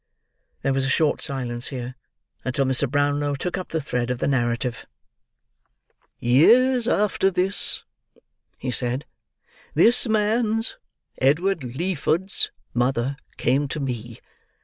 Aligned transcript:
There 0.63 0.73
was 0.73 0.83
a 0.87 0.89
short 0.89 1.21
silence 1.21 1.67
here, 1.67 1.93
until 2.43 2.65
Mr. 2.65 2.89
Brownlow 2.89 3.35
took 3.35 3.55
up 3.55 3.69
the 3.69 3.79
thread 3.79 4.09
of 4.09 4.17
the 4.17 4.27
narrative. 4.27 4.87
"Years 6.17 6.87
after 6.87 7.29
this," 7.29 7.83
he 8.57 8.71
said, 8.71 9.05
"this 9.75 10.07
man's—Edward 10.07 11.59
Leeford's—mother 11.75 13.15
came 13.37 13.67
to 13.67 13.79
me. 13.79 14.17